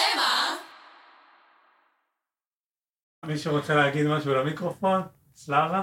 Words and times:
שמא... 0.00 0.56
מישהו 3.26 3.52
רוצה 3.56 3.74
להגיד 3.74 4.06
משהו 4.06 4.34
למיקרופון? 4.34 5.02
סלאבה? 5.36 5.82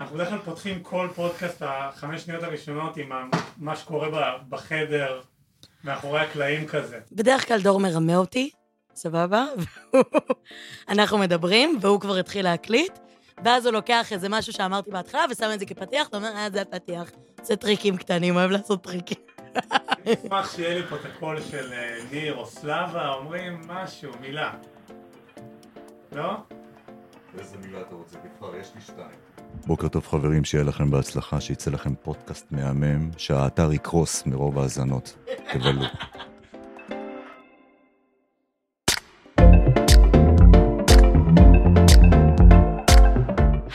אנחנו 0.00 0.16
בדרך 0.16 0.28
כלל 0.28 0.38
פותחים 0.38 0.82
כל 0.82 1.08
פודקאסט 1.14 1.62
החמש 1.66 2.22
שניות 2.22 2.42
הראשונות 2.42 2.96
עם 2.96 3.10
מה 3.56 3.76
שקורה 3.76 4.10
ב- 4.10 4.48
בחדר, 4.48 5.20
מאחורי 5.84 6.20
הקלעים 6.20 6.66
כזה. 6.66 7.00
בדרך 7.12 7.48
כלל 7.48 7.62
דור 7.62 7.80
מרמה 7.80 8.16
אותי, 8.16 8.50
סבבה? 8.94 9.44
אנחנו 10.88 11.18
מדברים, 11.18 11.78
והוא 11.80 12.00
כבר 12.00 12.16
התחיל 12.16 12.44
להקליט, 12.44 12.98
ואז 13.44 13.66
הוא 13.66 13.72
לוקח 13.72 14.12
איזה 14.12 14.28
משהו 14.28 14.52
שאמרתי 14.52 14.90
בהתחלה 14.90 15.24
ושם 15.30 15.50
את 15.54 15.60
זה 15.60 15.66
כפתיח, 15.66 16.08
ואומר, 16.12 16.36
אה, 16.36 16.50
זה 16.50 16.60
הפתיח. 16.60 17.10
זה 17.42 17.56
טריקים 17.56 17.96
קטנים, 17.96 18.36
אוהב 18.36 18.50
לעשות 18.50 18.84
טריקים. 18.84 19.27
אשמח 20.12 20.56
שיהיה 20.56 20.74
לי 20.78 20.86
פה 20.86 20.96
את 20.96 21.04
הקול 21.04 21.40
של 21.40 21.72
אה, 21.72 21.98
ניר 22.12 22.36
או 22.36 22.46
סלאבה, 22.46 23.08
אומרים 23.08 23.60
משהו, 23.66 24.12
מילה. 24.20 24.52
לא? 26.12 26.36
איזה 27.38 27.56
מילה 27.58 27.80
אתה 27.80 27.94
רוצה? 27.94 28.18
תבחר, 28.18 28.56
יש 28.56 28.70
לי 28.74 28.80
שתיים. 28.80 29.08
בוקר 29.66 29.88
טוב 29.88 30.06
חברים, 30.06 30.44
שיהיה 30.44 30.64
לכם 30.64 30.90
בהצלחה, 30.90 31.40
שיצא 31.40 31.70
לכם 31.70 31.94
פודקאסט 31.94 32.46
מהמם, 32.50 33.10
שהאתר 33.16 33.72
יקרוס 33.72 34.26
מרוב 34.26 34.58
האזנות. 34.58 35.16
תבלו. 35.52 35.84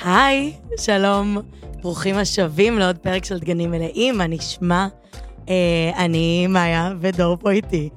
היי, 0.06 0.54
שלום, 0.80 1.38
ברוכים 1.82 2.16
השבים 2.16 2.80
לעוד 2.80 2.98
פרק 2.98 3.26
של 3.26 3.40
דגנים 3.40 3.72
מלאים, 3.72 4.18
מה 4.18 4.28
נשמע? 4.28 4.88
אה, 5.50 5.92
אני 5.98 6.48
מאיה 6.48 6.94
ודור 7.00 7.38
פה 7.38 7.52
איתי. 7.52 7.90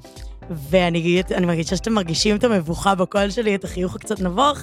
ואני 0.50 1.22
אני 1.34 1.46
מרגישה 1.46 1.76
שאתם 1.76 1.92
מרגישים 1.92 2.36
את 2.36 2.44
המבוכה 2.44 2.94
בקול 2.94 3.30
שלי, 3.30 3.54
את 3.54 3.64
החיוך 3.64 3.94
הקצת 3.94 4.20
נבוך, 4.20 4.58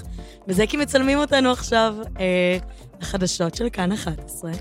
וזה 0.47 0.67
כי 0.67 0.77
מצלמים 0.77 1.17
אותנו 1.17 1.51
עכשיו 1.51 1.95
אה, 2.19 2.57
לחדשות 3.01 3.55
של 3.55 3.69
כאן 3.69 3.91
11, 3.91 4.51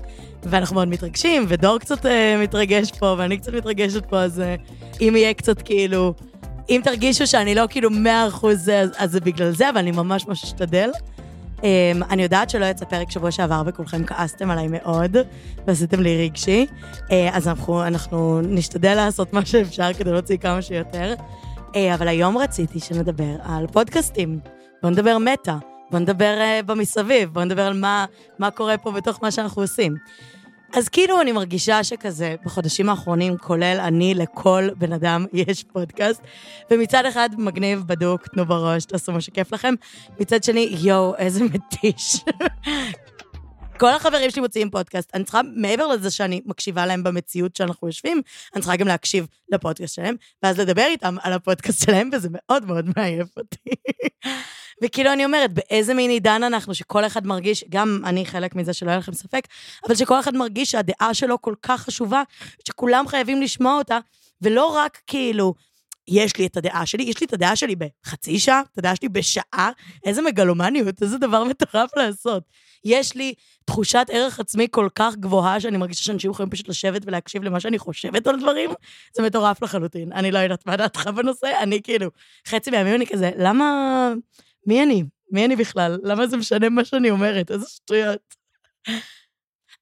ואנחנו 0.43 0.75
מאוד 0.75 0.87
מתרגשים, 0.87 1.45
ודור 1.47 1.79
קצת 1.79 2.05
אה, 2.05 2.37
מתרגש 2.43 2.91
פה, 2.91 3.15
ואני 3.17 3.37
קצת 3.37 3.53
מתרגשת 3.53 4.05
פה, 4.05 4.19
אז 4.19 4.41
אם 5.01 5.13
יהיה 5.15 5.33
קצת 5.33 5.61
כאילו, 5.61 6.13
אם 6.69 6.81
תרגישו 6.83 7.27
שאני 7.27 7.55
לא 7.55 7.63
כאילו 7.69 7.89
100% 7.89 8.47
זה, 8.53 8.83
אז 8.97 9.11
זה 9.11 9.19
בגלל 9.19 9.51
זה, 9.51 9.69
אבל 9.69 9.77
אני 9.77 9.91
ממש 9.91 10.27
ממש 10.27 10.43
אשתדל. 10.43 10.89
Um, 11.63 12.05
אני 12.09 12.23
יודעת 12.23 12.49
שלא 12.49 12.65
יצא 12.65 12.85
פרק 12.85 13.11
שבוע 13.11 13.31
שעבר 13.31 13.61
וכולכם 13.65 14.05
כעסתם 14.05 14.51
עליי 14.51 14.67
מאוד, 14.67 15.17
ועשיתם 15.67 16.01
לי 16.01 16.25
רגשי, 16.25 16.65
uh, 16.95 17.11
אז 17.31 17.47
אנחנו, 17.47 17.83
אנחנו 17.87 18.41
נשתדל 18.41 18.95
לעשות 18.95 19.33
מה 19.33 19.45
שאפשר 19.45 19.93
כדי 19.93 20.11
להוציא 20.11 20.37
כמה 20.37 20.61
שיותר. 20.61 21.13
Uh, 21.53 21.75
אבל 21.93 22.07
היום 22.07 22.37
רציתי 22.37 22.79
שנדבר 22.79 23.35
על 23.43 23.67
פודקאסטים. 23.67 24.39
בואו 24.81 24.93
נדבר 24.93 25.17
מטא, 25.17 25.55
בואו 25.91 26.01
נדבר 26.01 26.37
uh, 26.39 26.63
במסביב, 26.65 27.33
בואו 27.33 27.45
נדבר 27.45 27.65
על 27.65 27.79
מה, 27.79 28.05
מה 28.39 28.51
קורה 28.51 28.77
פה 28.77 28.91
בתוך 28.91 29.19
מה 29.21 29.31
שאנחנו 29.31 29.61
עושים. 29.61 29.95
אז 30.73 30.89
כאילו 30.89 31.21
אני 31.21 31.31
מרגישה 31.31 31.83
שכזה, 31.83 32.35
בחודשים 32.45 32.89
האחרונים, 32.89 33.37
כולל 33.37 33.77
אני, 33.83 34.13
לכל 34.13 34.69
בן 34.77 34.93
אדם 34.93 35.25
יש 35.33 35.63
פודקאסט, 35.63 36.21
ומצד 36.71 37.05
אחד 37.05 37.29
מגניב, 37.37 37.83
בדוק, 37.85 38.27
תנו 38.27 38.45
בראש, 38.45 38.85
תעשו 38.85 39.11
מה 39.11 39.21
שכיף 39.21 39.53
לכם, 39.53 39.73
מצד 40.19 40.43
שני, 40.43 40.75
יואו, 40.81 41.15
איזה 41.15 41.43
מתיש. 41.43 42.15
כל 43.83 43.93
החברים 43.93 44.31
שלי 44.31 44.41
מוציאים 44.41 44.69
פודקאסט, 44.69 45.09
אני 45.13 45.23
צריכה, 45.23 45.41
מעבר 45.55 45.87
לזה 45.87 46.11
שאני 46.11 46.41
מקשיבה 46.45 46.85
להם 46.85 47.03
במציאות 47.03 47.55
שאנחנו 47.55 47.87
יושבים, 47.87 48.21
אני 48.55 48.61
צריכה 48.61 48.75
גם 48.75 48.87
להקשיב 48.87 49.27
לפודקאסט 49.49 49.95
שלהם, 49.95 50.15
ואז 50.43 50.59
לדבר 50.59 50.85
איתם 50.85 51.15
על 51.21 51.33
הפודקאסט 51.33 51.85
שלהם, 51.85 52.09
וזה 52.13 52.29
מאוד 52.31 52.65
מאוד 52.65 52.85
מעייף 52.97 53.37
אותי. 53.37 53.69
וכאילו 54.83 55.13
אני 55.13 55.25
אומרת, 55.25 55.53
באיזה 55.53 55.93
מין 55.93 56.09
עידן 56.09 56.43
אנחנו, 56.43 56.75
שכל 56.75 57.05
אחד 57.05 57.27
מרגיש, 57.27 57.63
גם 57.69 58.01
אני 58.05 58.25
חלק 58.25 58.55
מזה 58.55 58.73
שלא 58.73 58.89
יהיה 58.89 58.99
לכם 58.99 59.13
ספק, 59.13 59.47
אבל 59.87 59.95
שכל 59.95 60.19
אחד 60.19 60.35
מרגיש 60.35 60.71
שהדעה 60.71 61.13
שלו 61.13 61.41
כל 61.41 61.55
כך 61.61 61.81
חשובה, 61.81 62.23
שכולם 62.67 63.07
חייבים 63.07 63.41
לשמוע 63.41 63.77
אותה, 63.77 63.99
ולא 64.41 64.65
רק 64.65 65.01
כאילו, 65.07 65.53
יש 66.07 66.37
לי 66.37 66.45
את 66.45 66.57
הדעה 66.57 66.85
שלי, 66.85 67.03
יש 67.03 67.21
לי 67.21 67.27
את 67.27 67.33
הדעה 67.33 67.55
שלי 67.55 67.75
בחצי 67.75 68.39
שעה, 68.39 68.61
את 68.73 68.77
הדעה 68.77 68.95
שלי 68.95 69.09
בשעה, 69.09 69.71
איזה 70.05 70.21
מגלומניות, 70.21 71.01
איזה 71.01 71.17
דבר 71.17 71.43
מטורף 71.43 71.97
לעשות. 71.97 72.43
יש 72.85 73.15
לי 73.15 73.33
תחושת 73.65 74.05
ערך 74.11 74.39
עצמי 74.39 74.67
כל 74.71 74.89
כך 74.95 75.15
גבוהה, 75.15 75.59
שאני 75.59 75.77
מרגישה 75.77 76.03
שאנשים 76.03 76.31
יכולים 76.31 76.49
פשוט 76.49 76.69
לשבת 76.69 77.01
ולהקשיב 77.05 77.43
למה 77.43 77.59
שאני 77.59 77.79
חושבת 77.79 78.27
על 78.27 78.39
דברים, 78.39 78.69
זה 79.15 79.23
מטורף 79.23 79.63
לחלוטין. 79.63 80.13
אני 80.13 80.31
לא 80.31 80.39
יודעת 80.39 80.65
מה 80.65 80.77
דעתך 80.77 81.07
בנושא, 81.07 81.59
אני 81.61 81.81
כאילו, 81.81 82.09
חצי 82.47 82.71
מהימים 82.71 82.95
אני 82.95 83.07
כזה, 83.07 83.31
למה... 83.37 84.09
מי 84.67 84.83
אני? 84.83 85.03
מי 85.31 85.45
אני 85.45 85.55
בכלל? 85.55 85.99
למה 86.03 86.27
זה 86.27 86.37
משנה 86.37 86.69
מה 86.69 86.85
שאני 86.85 87.09
אומרת? 87.09 87.51
איזה 87.51 87.69
שטויות. 87.69 88.35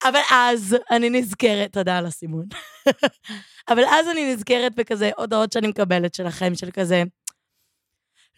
אבל 0.04 0.20
אז 0.32 0.76
אני 0.92 1.10
נזכרת, 1.10 1.74
תודה 1.74 1.98
על 1.98 2.06
הסימון. 2.06 2.46
אבל 3.72 3.84
אז 3.92 4.08
אני 4.08 4.34
נזכרת 4.34 4.76
בכזה 4.76 5.12
הודעות 5.18 5.52
שאני 5.52 5.68
מקבלת 5.68 6.14
שלכם, 6.14 6.56
של 6.56 6.72
כזה, 6.72 7.04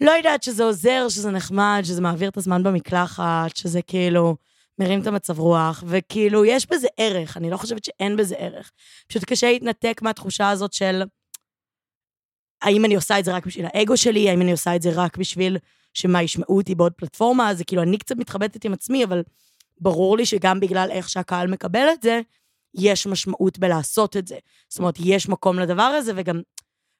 לא 0.01 0.11
יודעת 0.11 0.43
שזה 0.43 0.63
עוזר, 0.63 1.05
שזה 1.09 1.31
נחמד, 1.31 1.81
שזה 1.83 2.01
מעביר 2.01 2.29
את 2.29 2.37
הזמן 2.37 2.63
במקלחת, 2.63 3.55
שזה 3.55 3.81
כאילו 3.81 4.35
מרים 4.79 5.01
את 5.01 5.07
המצב 5.07 5.39
רוח, 5.39 5.83
וכאילו, 5.87 6.45
יש 6.45 6.67
בזה 6.69 6.87
ערך, 6.97 7.37
אני 7.37 7.49
לא 7.49 7.57
חושבת 7.57 7.85
שאין 7.85 8.17
בזה 8.17 8.35
ערך. 8.35 8.71
פשוט 9.07 9.23
קשה 9.23 9.51
להתנתק 9.51 10.01
מהתחושה 10.01 10.49
הזאת 10.49 10.73
של 10.73 11.03
האם 12.61 12.85
אני 12.85 12.95
עושה 12.95 13.19
את 13.19 13.25
זה 13.25 13.33
רק 13.33 13.45
בשביל 13.45 13.65
האגו 13.73 13.97
שלי, 13.97 14.29
האם 14.29 14.41
אני 14.41 14.51
עושה 14.51 14.75
את 14.75 14.81
זה 14.81 14.89
רק 14.93 15.17
בשביל 15.17 15.57
שמה, 15.93 16.23
ישמעו 16.23 16.57
אותי 16.57 16.75
בעוד 16.75 16.93
פלטפורמה, 16.93 17.53
זה 17.53 17.63
כאילו, 17.63 17.81
אני 17.81 17.97
קצת 17.97 18.15
מתחבטת 18.17 18.65
עם 18.65 18.73
עצמי, 18.73 19.03
אבל 19.03 19.23
ברור 19.81 20.17
לי 20.17 20.25
שגם 20.25 20.59
בגלל 20.59 20.89
איך 20.91 21.09
שהקהל 21.09 21.47
מקבל 21.47 21.87
את 21.93 22.01
זה, 22.01 22.21
יש 22.75 23.07
משמעות 23.07 23.59
בלעשות 23.59 24.17
את 24.17 24.27
זה. 24.27 24.37
זאת 24.69 24.79
אומרת, 24.79 24.95
יש 24.99 25.29
מקום 25.29 25.59
לדבר 25.59 25.83
הזה, 25.83 26.11
וגם 26.15 26.41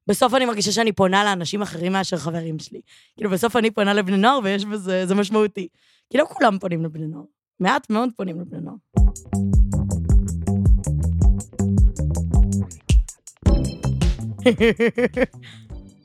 בסוף 0.08 0.34
אני 0.34 0.46
מרגישה 0.46 0.72
שאני 0.72 0.92
פונה 0.92 1.24
לאנשים 1.24 1.62
אחרים 1.62 1.92
מאשר 1.92 2.18
חברים 2.18 2.60
שלי. 2.60 2.82
כאילו, 3.16 3.30
בסוף 3.30 3.56
אני 3.56 3.72
פונה 3.72 3.94
לבני 3.94 4.18
נוער, 4.18 4.40
ויש 4.44 4.66
בזה, 4.66 5.06
זה 5.06 5.16
משמעותי. 5.16 5.68
כי 6.10 6.18
לא 6.18 6.26
כולם 6.30 6.60
פונים 6.60 6.86
לבני 6.86 7.08
נוער. 7.08 7.26
מעט 7.60 7.90
מאוד 7.90 8.10
פונים 8.18 8.42
לבני 8.42 8.60
נוער. 8.62 8.76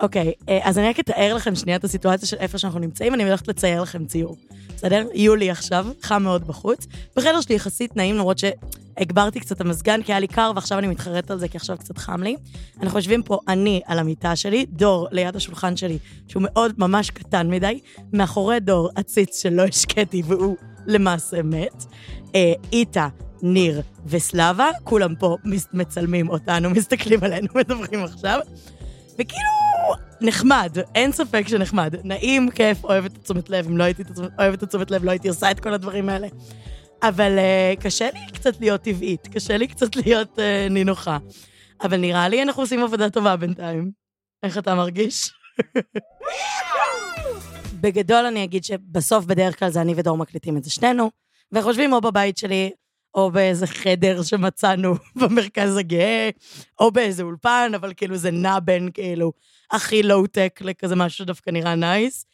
אוקיי, 0.01 0.33
אה, 0.49 0.59
אז 0.63 0.79
אני 0.79 0.89
רק 0.89 1.01
אתאר 1.01 1.35
לכם 1.35 1.55
שנייה 1.55 1.79
את 1.79 1.85
הסיטואציה 1.85 2.29
של 2.29 2.37
איפה 2.37 2.59
שאנחנו 2.59 2.81
נמצאים, 2.81 3.15
אני 3.15 3.25
הולכת 3.25 3.49
לצייר 3.49 3.83
לכם 3.83 4.07
ציור. 4.07 4.37
בסדר? 4.77 5.07
יולי 5.15 5.51
עכשיו, 5.51 5.87
חם 6.03 6.23
מאוד 6.23 6.47
בחוץ. 6.47 6.87
בחדר 7.17 7.41
שלי 7.41 7.55
יחסית 7.55 7.97
נעים, 7.97 8.15
למרות 8.15 8.39
שהגברתי 8.39 9.41
קצת 9.41 9.57
את 9.57 9.61
המזגן, 9.61 10.03
כי 10.03 10.13
היה 10.13 10.21
לי 10.21 10.27
קר, 10.27 10.53
ועכשיו 10.55 10.79
אני 10.79 10.87
מתחרטת 10.87 11.31
על 11.31 11.39
זה, 11.39 11.49
כי 11.49 11.57
עכשיו 11.57 11.79
קצת 11.79 11.99
חם 11.99 12.23
לי. 12.23 12.37
אנחנו 12.83 12.99
יושבים 12.99 13.23
פה, 13.23 13.39
אני 13.49 13.81
על 13.87 13.99
המיטה 13.99 14.37
שלי, 14.37 14.67
דור 14.69 15.09
ליד 15.11 15.37
השולחן 15.37 15.77
שלי, 15.77 15.99
שהוא 16.29 16.43
מאוד 16.47 16.73
ממש 16.79 17.11
קטן 17.11 17.51
מדי, 17.51 17.81
מאחורי 18.13 18.61
דור 18.61 18.91
עציץ 18.97 19.43
שלא 19.43 19.63
השקיתי, 19.63 20.23
והוא 20.27 20.57
למעשה 20.87 21.43
מת. 21.43 21.85
אה, 22.35 22.53
איתה, 22.73 23.09
ניר 23.43 23.83
וסלאבה, 24.07 24.69
כולם 24.85 25.15
פה 25.15 25.37
מצלמים 25.73 26.29
אותנו, 26.29 26.71
מסתכלים 26.71 27.25
עלינו, 27.25 27.49
מדברים 27.55 28.05
עכשיו. 28.05 28.41
וכאילו, 29.15 29.68
נחמד, 30.21 30.77
אין 30.95 31.13
ספק 31.13 31.49
שנחמד. 31.49 31.95
נעים, 32.05 32.51
כיף, 32.51 32.85
אוהב 32.85 33.05
את 33.05 33.17
התשומת 33.17 33.51
לב. 33.51 33.67
אם 33.67 33.77
לא 33.77 33.85
הייתי 33.85 34.05
תשומת- 34.05 34.31
אוהבת 34.39 34.59
את 34.59 34.63
התשומת 34.63 34.91
לב, 34.91 35.05
לא 35.05 35.11
הייתי 35.11 35.29
עושה 35.29 35.51
את 35.51 35.61
כל 35.61 35.75
הדברים 35.75 36.09
האלה. 36.09 36.29
אבל 37.03 37.39
uh, 37.39 37.81
קשה 37.83 38.09
לי 38.15 38.21
קצת 38.35 38.61
להיות 38.61 38.83
טבעית, 38.83 39.27
קשה 39.29 39.57
לי 39.57 39.67
קצת 39.69 39.97
להיות 39.97 40.39
uh, 40.39 40.43
נינוחה. 40.73 41.19
אבל 41.83 41.97
נראה 41.97 42.29
לי 42.29 42.43
אנחנו 42.43 42.63
עושים 42.63 42.83
עבודה 42.83 43.11
טובה 43.11 43.37
בינתיים. 43.37 43.91
איך 44.43 44.59
אתה 44.59 44.75
מרגיש? 44.75 45.31
בגדול 47.81 48.25
אני 48.27 48.45
אגיד 48.45 48.65
שבסוף 48.65 49.25
בדרך 49.25 49.59
כלל 49.59 49.71
זה 49.71 49.81
אני 49.81 49.95
ודור 49.97 50.17
מקליטים 50.19 50.57
את 50.57 50.65
זה 50.65 50.71
שנינו, 50.71 51.11
וחושבים 51.53 51.93
או 51.93 52.01
בבית 52.01 52.37
שלי, 52.37 52.71
או 53.15 53.31
באיזה 53.31 53.67
חדר 53.67 54.23
שמצאנו 54.23 54.95
במרכז 55.21 55.77
הגאה, 55.77 56.31
או 56.81 56.91
באיזה 56.91 57.23
אולפן, 57.23 57.73
אבל 57.75 57.93
כאילו 57.97 58.17
זה 58.17 58.31
נע 58.31 58.59
בין 58.61 58.91
כאילו 58.95 59.33
הכי 59.71 60.03
לואו-טק 60.03 60.61
לכזה 60.65 60.97
משהו 60.97 61.19
שדווקא 61.19 61.51
נראה 61.51 61.75
nice. 61.75 62.27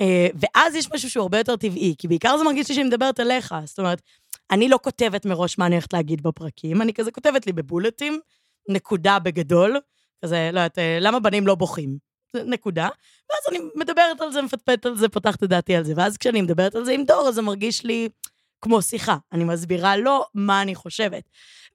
אה, 0.00 0.28
ואז 0.34 0.74
יש 0.74 0.92
משהו 0.92 1.10
שהוא 1.10 1.22
הרבה 1.22 1.38
יותר 1.38 1.56
טבעי, 1.56 1.94
כי 1.98 2.08
בעיקר 2.08 2.38
זה 2.38 2.44
מרגיש 2.44 2.68
לי 2.68 2.74
שאני 2.74 2.86
מדברת 2.86 3.20
אליך. 3.20 3.54
זאת 3.64 3.78
אומרת, 3.78 4.02
אני 4.50 4.68
לא 4.68 4.78
כותבת 4.82 5.26
מראש 5.26 5.58
מה 5.58 5.66
אני 5.66 5.74
הולכת 5.74 5.92
להגיד 5.92 6.22
בפרקים, 6.22 6.82
אני 6.82 6.94
כזה 6.94 7.10
כותבת 7.10 7.46
לי 7.46 7.52
בבולטים, 7.52 8.20
נקודה 8.68 9.18
בגדול, 9.18 9.80
כזה, 10.24 10.50
לא 10.52 10.60
יודעת, 10.60 10.78
אה, 10.78 10.98
למה 11.00 11.20
בנים 11.20 11.46
לא 11.46 11.54
בוכים? 11.54 12.06
נקודה. 12.34 12.88
ואז 13.30 13.40
אני 13.50 13.58
מדברת 13.74 14.20
על 14.20 14.32
זה, 14.32 14.42
מפטפטת 14.42 14.86
על 14.86 14.96
זה, 14.96 15.08
פותחת 15.08 15.42
את 15.42 15.48
דעתי 15.48 15.76
על 15.76 15.84
זה. 15.84 15.92
ואז 15.96 16.16
כשאני 16.16 16.42
מדברת 16.42 16.74
על 16.74 16.84
זה 16.84 16.92
עם 16.92 17.04
דור, 17.04 17.28
אז 17.28 17.34
זה 17.34 17.42
מרגיש 17.42 17.84
לי 17.84 18.08
כמו 18.60 18.82
שיחה. 18.82 19.16
אני 19.32 19.44
מסבירה 19.44 19.96
לו 19.96 20.24
מה 20.34 20.62
אני 20.62 20.74
חושבת. 20.74 21.22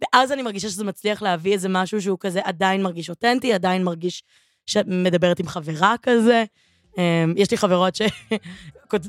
ואז 0.02 0.32
אני 0.32 0.42
מרגישה 0.42 0.70
שזה 0.70 0.84
מצליח 0.84 1.22
להביא 1.22 1.54
איזה 1.54 1.70
משהו 1.70 2.02
שהוא 2.02 2.18
כזה 2.20 2.40
עדיין 2.44 2.84
מרגיש 2.84 3.10
אותנטי, 3.10 3.54
עדיין 3.54 3.84
מרגיש 3.84 4.24
שמדברת 4.66 5.40
עם 5.40 5.48
חברה 5.48 5.96
כזה. 6.04 6.44
אמ, 6.98 7.34
יש 7.38 7.52
לי 7.52 7.58
חברות 7.58 7.96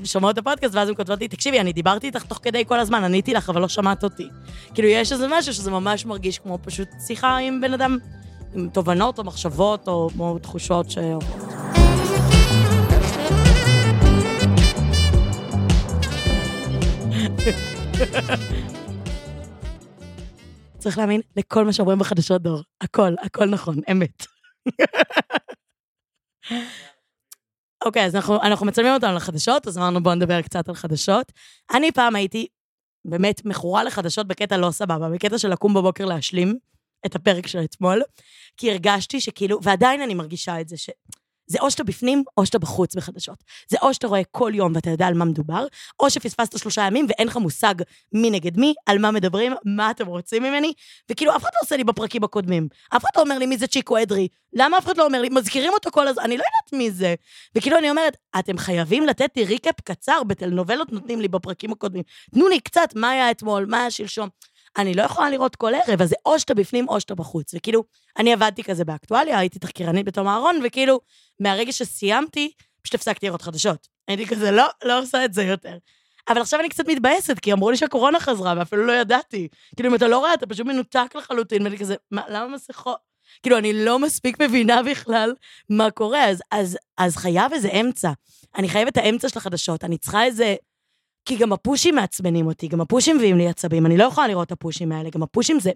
ששומעות 0.05 0.35
את 0.35 0.39
הפודקאסט, 0.39 0.75
ואז 0.75 0.89
הן 0.89 0.95
כותבות 0.95 1.21
לי, 1.21 1.29
תקשיבי, 1.29 1.61
אני 1.61 1.73
דיברתי 1.73 2.07
איתך 2.07 2.25
תוך 2.25 2.41
כדי 2.43 2.65
כל 2.67 2.81
הזמן, 2.81 3.05
עניתי 3.05 3.35
לך, 3.35 3.51
אבל 3.51 3.61
לא 3.61 3.69
שמעת 3.69 4.05
אותי. 4.05 4.29
כאילו, 4.75 4.89
יש 4.89 5.13
איזה 5.13 5.27
משהו 5.31 5.55
שזה 5.55 5.71
ממש 5.71 6.07
מרגיש 6.07 6.39
כמו 6.39 6.59
פשוט 6.63 6.89
שיחה 7.07 7.37
עם 7.37 7.61
בן 7.61 7.75
אדם, 7.75 7.99
עם 8.55 8.69
תובנות 8.69 9.19
או 9.19 9.25
מחשבות 9.25 9.89
או, 9.89 10.11
או 10.19 10.39
תחושות 10.39 10.91
שעוברות. 10.91 11.92
צריך 20.79 20.99
להאמין 20.99 21.21
לכל 21.37 21.65
מה 21.65 21.73
שאומרים 21.73 21.99
בחדשות 21.99 22.43
דור. 22.43 22.63
הכל, 22.81 23.15
הכל 23.23 23.47
נכון, 23.47 23.81
אמת. 23.91 24.27
אוקיי, 27.85 28.05
אז 28.05 28.17
אנחנו, 28.17 28.43
אנחנו 28.43 28.67
מצלמים 28.67 28.93
אותנו 28.95 29.15
לחדשות, 29.15 29.67
אז 29.67 29.79
אמרנו 29.79 30.03
בואו 30.03 30.15
נדבר 30.15 30.43
קצת 30.43 30.69
על 30.69 30.75
חדשות. 30.75 31.33
אני 31.75 31.93
פעם 31.93 32.17
הייתי 32.17 32.47
באמת 33.05 33.45
מכורה 33.45 33.85
לחדשות 33.85 34.27
בקטע 34.27 34.57
לא 34.57 34.71
סבבה, 34.71 35.09
בקטע 35.11 35.39
של 35.39 35.49
לקום 35.49 35.75
בבוקר 35.75 36.05
להשלים 36.05 36.59
את 37.07 37.15
הפרק 37.15 37.47
של 37.47 37.59
אתמול, 37.65 38.03
כי 38.57 38.71
הרגשתי 38.71 39.21
שכאילו, 39.21 39.59
ועדיין 39.63 40.03
אני 40.03 40.15
מרגישה 40.15 40.61
את 40.61 40.69
זה, 40.69 40.77
ש... 40.77 40.91
זה 41.53 41.59
או 41.61 41.71
שאתה 41.71 41.85
בפנים, 41.85 42.23
או 42.37 42.47
שאתה 42.47 42.59
בחוץ 42.59 42.95
בחדשות. 42.95 43.45
זה 43.69 43.77
או 43.83 43.95
שאתה 43.95 44.07
רואה 44.07 44.23
כל 44.31 44.53
יום 44.55 44.73
ואתה 44.75 44.91
יודע 44.91 45.07
על 45.07 45.15
מה 45.15 45.25
מדובר, 45.25 45.67
או 46.01 46.11
שפספסת 46.11 46.59
שלושה 46.59 46.83
ימים 46.83 47.07
ואין 47.09 47.29
לך 47.29 47.37
מושג 47.37 47.75
מי 48.13 48.31
נגד 48.31 48.57
מי, 48.57 48.75
על 48.87 48.99
מה 48.99 49.11
מדברים, 49.11 49.53
מה 49.65 49.91
אתם 49.91 50.07
רוצים 50.07 50.43
ממני, 50.43 50.73
וכאילו 51.11 51.37
אף 51.37 51.43
אחד 51.43 51.51
לא 51.55 51.59
עושה 51.63 51.77
לי 51.77 51.85
בפרקים 51.85 52.25
הקודמים. 52.25 52.69
אף 52.97 53.05
אחד 53.05 53.11
לא 53.17 53.23
אומר 53.23 53.39
לי 53.39 53.47
מי 53.47 53.59
זה 53.59 53.67
צ'יקו 53.67 54.03
אדרי. 54.03 54.29
למה 54.53 54.79
אף 54.79 54.87
אחד 54.87 54.97
לא 54.97 55.05
אומר 55.05 55.21
לי? 55.21 55.29
מזכירים 55.29 55.73
אותו 55.73 55.91
כל 55.91 56.09
הזמן, 56.09 56.23
אני 56.23 56.37
לא 56.37 56.43
יודעת 56.43 56.73
מי 56.73 56.91
זה. 56.91 57.15
וכאילו 57.55 57.79
אני 57.79 57.91
אומרת, 57.91 58.17
אתם 58.39 58.59
חייבים 58.59 59.07
לתת 59.07 59.31
לי 59.37 59.45
ריקאפ 59.45 59.81
קצר, 59.85 60.23
בטלנובלות 60.27 60.93
נותנים 60.93 61.21
לי 61.21 61.29
בפרקים 61.29 61.73
הקודמים. 61.73 62.03
תנו 62.35 62.49
לי 62.49 62.61
קצת 62.61 62.89
מה 62.95 63.11
היה 63.11 63.31
אתמול, 63.31 63.67
מה 63.69 63.81
היה 63.81 63.91
שלשום. 63.91 64.29
אני 64.77 64.95
לא 64.95 65.03
יכולה 65.03 65.31
לראות 65.31 65.57
כל 65.57 65.73
ערב, 65.75 66.03
אז 66.03 66.09
זה 66.09 66.17
או 66.27 66.39
שאתה 66.39 66.55
בפנים 66.55 66.89
או 66.89 67.01
שאתה 67.01 67.15
בחוץ. 67.15 67.55
וכאילו, 67.55 67.85
אני 68.19 68.33
עבדתי 68.33 68.65
כזה 68.65 68.85
באקטואליה, 68.85 69.39
הייתי 69.39 69.59
תחקירנית 69.59 70.07
בתום 70.07 70.29
אהרון, 70.29 70.61
וכאילו, 70.65 71.01
מהרגע 71.41 71.73
שסיימתי, 71.73 72.53
פשוט 72.83 72.95
הפסקתי 72.95 73.27
לראות 73.27 73.43
חדשות. 73.43 73.89
הייתי 74.09 74.27
כזה, 74.27 74.51
לא, 74.51 74.67
לא 74.85 74.99
עושה 74.99 75.25
את 75.25 75.35
זה 75.35 75.43
יותר. 75.43 75.79
אבל 76.29 76.41
עכשיו 76.41 76.61
אני 76.61 76.69
קצת 76.69 76.89
מתבאסת, 76.89 77.39
כי 77.39 77.53
אמרו 77.53 77.71
לי 77.71 77.77
שהקורונה 77.77 78.21
חזרה, 78.21 78.55
ואפילו 78.57 78.87
לא 78.87 78.93
ידעתי. 78.93 79.49
כאילו, 79.77 79.91
אם 79.91 79.95
אתה 79.95 80.09
לא 80.09 80.19
רואה, 80.19 80.35
אתה 80.35 80.47
פשוט 80.47 80.67
מנותק 80.67 81.15
לחלוטין, 81.15 81.63
ואני 81.63 81.79
כזה, 81.79 81.95
מה, 82.11 82.23
למה 82.29 82.49
מסכות? 82.49 82.99
כאילו, 83.43 83.59
אני 83.59 83.85
לא 83.85 83.99
מספיק 83.99 84.43
מבינה 84.43 84.83
בכלל 84.83 85.35
מה 85.69 85.91
קורה, 85.91 86.29
אז, 86.29 86.43
אז, 86.51 86.79
אז 86.99 87.17
חייב 87.17 87.53
איזה 87.53 87.69
אמצע. 87.69 88.11
אני 88.57 88.69
חייבת 88.69 88.93
את 88.93 88.97
האמצע 88.97 89.29
של 89.29 89.39
החדשות, 89.39 89.85
אני 89.85 89.99
צריכה 89.99 90.25
איזה... 90.25 90.55
כי 91.25 91.37
גם 91.37 91.53
הפושים 91.53 91.95
מעצבנים 91.95 92.47
אותי, 92.47 92.69
גם 92.69 92.81
הפושים 92.81 93.17
מביאים 93.17 93.39
לי 93.39 93.49
עצבים, 93.49 93.87
אני 93.87 93.97
לא 93.97 94.05
יכולה 94.05 94.29
לראות 94.29 94.47
את 94.47 94.53
הפושים 94.53 94.93
האלה, 94.93 95.11
גם 95.11 95.23
הפושים 95.23 95.61
זה... 95.61 95.71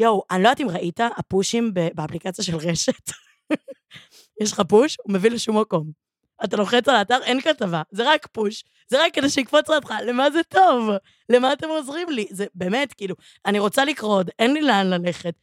יואו, 0.00 0.22
אני 0.30 0.42
לא 0.42 0.48
יודעת 0.48 0.60
אם 0.60 0.70
ראית, 0.70 1.00
הפושים 1.16 1.74
באפליקציה 1.94 2.44
של 2.44 2.56
רשת. 2.56 3.10
יש 4.42 4.52
לך 4.52 4.62
פוש, 4.68 4.96
הוא 5.02 5.14
מביא 5.14 5.30
לשום 5.30 5.60
מקום. 5.60 5.90
אתה 6.44 6.56
לוחץ 6.56 6.88
על 6.88 6.96
האתר, 6.96 7.18
אין 7.22 7.40
כתבה, 7.40 7.82
זה 7.90 8.12
רק 8.12 8.26
פוש, 8.32 8.64
זה 8.88 9.04
רק 9.04 9.14
כדי 9.14 9.30
שיקפוץ 9.30 9.68
לך, 9.68 9.94
למה 10.06 10.30
זה 10.30 10.40
טוב? 10.48 10.90
למה 11.28 11.52
אתם 11.52 11.68
עוזרים 11.68 12.10
לי? 12.10 12.26
זה 12.30 12.46
באמת, 12.54 12.92
כאילו, 12.92 13.14
אני 13.46 13.58
רוצה 13.58 13.84
לקרוא 13.84 14.14
עוד, 14.14 14.30
אין 14.38 14.52
לי 14.54 14.62
לאן 14.62 14.86
ללכת. 14.86 15.34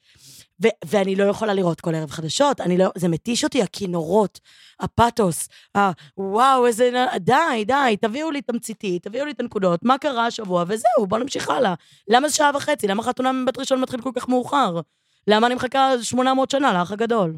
ו- 0.63 0.67
ואני 0.85 1.15
לא 1.15 1.23
יכולה 1.23 1.53
לראות 1.53 1.81
כל 1.81 1.95
ערב 1.95 2.11
חדשות, 2.11 2.61
אני 2.61 2.77
לא, 2.77 2.85
זה 2.97 3.07
מתיש 3.07 3.43
אותי, 3.43 3.61
הכינורות, 3.61 4.39
הפתוס, 4.79 5.49
ה- 5.77 5.91
וואו, 6.17 6.65
איזה, 6.67 6.89
די, 7.19 7.63
די, 7.65 7.95
תביאו 8.01 8.31
לי 8.31 8.41
תמציתית, 8.41 9.03
תביאו 9.03 9.25
לי 9.25 9.31
את 9.31 9.39
הנקודות, 9.39 9.85
מה 9.85 9.97
קרה 9.97 10.25
השבוע, 10.25 10.63
וזהו, 10.67 11.07
בואו 11.07 11.21
נמשיך 11.21 11.49
הלאה. 11.49 11.73
למה 12.07 12.29
זה 12.29 12.35
שעה 12.35 12.51
וחצי? 12.55 12.87
למה 12.87 13.03
חתונה 13.03 13.31
מבית 13.31 13.57
ראשון 13.57 13.81
מתחיל 13.81 14.01
כל 14.01 14.11
כך 14.15 14.29
מאוחר? 14.29 14.79
למה 15.27 15.47
אני 15.47 15.55
מחכה 15.55 15.91
800 16.01 16.51
שנה 16.51 16.73
לאח 16.73 16.91
הגדול? 16.91 17.33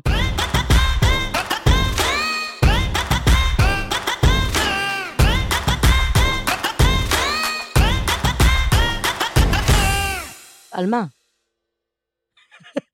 על 10.71 10.85
מה? 10.85 11.03